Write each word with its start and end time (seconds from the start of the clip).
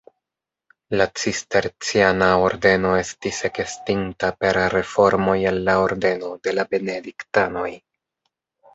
La 1.01 1.05
Cisterciana 1.23 2.29
ordeno 2.45 2.95
estis 3.03 3.43
ekestinta 3.51 4.33
per 4.41 4.61
reformoj 4.77 5.39
el 5.53 5.63
la 5.71 5.79
ordeno 5.87 6.35
de 6.49 6.59
la 6.61 6.71
Benediktanoj. 6.77 7.71